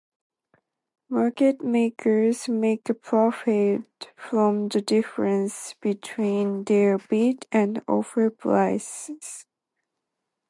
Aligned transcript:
Market 1.09 1.63
makers 1.63 2.49
make 2.49 2.89
a 2.89 2.93
profit 2.95 3.83
from 4.15 4.67
the 4.69 4.81
difference 4.81 5.75
between 5.79 6.63
their 6.63 6.97
bid 6.97 7.45
and 7.51 7.83
offer 7.87 8.31
prices. 8.31 9.45